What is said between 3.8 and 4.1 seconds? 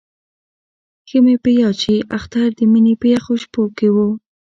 وو.